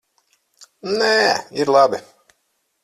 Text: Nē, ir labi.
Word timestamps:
Nē, 1.01 1.13
ir 1.63 1.75
labi. 1.77 2.03